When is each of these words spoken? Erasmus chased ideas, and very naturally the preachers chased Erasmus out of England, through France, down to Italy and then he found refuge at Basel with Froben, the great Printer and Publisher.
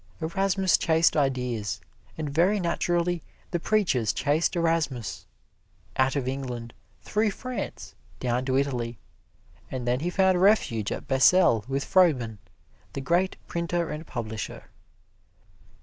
Erasmus 0.19 0.79
chased 0.79 1.15
ideas, 1.15 1.79
and 2.17 2.27
very 2.31 2.59
naturally 2.59 3.21
the 3.51 3.59
preachers 3.59 4.11
chased 4.11 4.55
Erasmus 4.55 5.27
out 5.95 6.15
of 6.15 6.27
England, 6.27 6.73
through 7.03 7.29
France, 7.29 7.93
down 8.19 8.43
to 8.43 8.57
Italy 8.57 8.97
and 9.69 9.87
then 9.87 9.99
he 9.99 10.09
found 10.09 10.41
refuge 10.41 10.91
at 10.91 11.07
Basel 11.07 11.63
with 11.67 11.83
Froben, 11.85 12.39
the 12.93 13.01
great 13.01 13.37
Printer 13.45 13.91
and 13.91 14.07
Publisher. 14.07 14.71